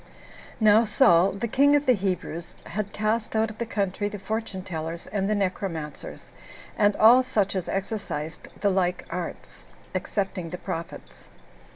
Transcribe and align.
2. 0.57 0.65
Now 0.65 0.83
Saul, 0.83 1.31
the 1.33 1.47
king 1.47 1.75
of 1.75 1.85
the 1.85 1.93
Hebrews, 1.93 2.55
had 2.65 2.91
cast 2.91 3.35
out 3.35 3.51
of 3.51 3.59
the 3.59 3.67
country 3.67 4.09
the 4.09 4.17
fortune 4.17 4.63
tellers, 4.63 5.05
and 5.05 5.29
the 5.29 5.35
necromancers, 5.35 6.31
and 6.75 6.95
all 6.95 7.21
such 7.21 7.55
as 7.55 7.69
exercised 7.69 8.47
the 8.61 8.71
like 8.71 9.05
arts, 9.11 9.65
excepting 9.93 10.49
the 10.49 10.57
prophets. 10.57 11.27